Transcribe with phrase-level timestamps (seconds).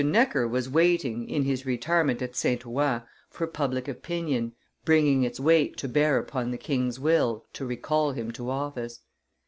[0.03, 2.65] Necker was waiting, in his retirement at St.
[2.65, 8.11] Ouen, for public opinion, bringing its weight to bear upon the king's will, to recall
[8.13, 9.01] him to office.